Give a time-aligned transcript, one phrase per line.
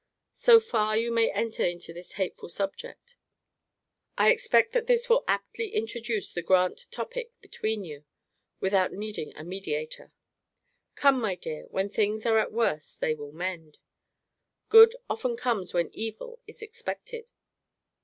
[0.33, 3.17] So far you may enter into this hateful subject.
[4.17, 8.05] I expect that this will aptly introduce the grant topic between you,
[8.59, 10.11] without needing a mediator.
[10.95, 13.77] Come, my dear, when things are at worst they will mend.
[14.69, 17.31] Good often comes when evil is expected.